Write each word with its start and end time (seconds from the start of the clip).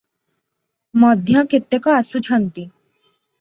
ମଧ୍ୟ 1.03 1.43
କେତେକ 1.51 1.93
ଆସୁଛନ୍ତି। 1.99 2.67